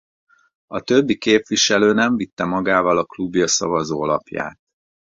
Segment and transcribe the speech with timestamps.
[0.67, 4.57] A többi képviselő nem vitte magával a klubja szavazólapját.